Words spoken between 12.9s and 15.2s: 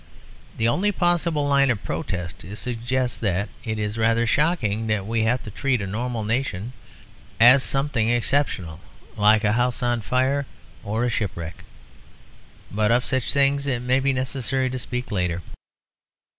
such things it may be necessary to speak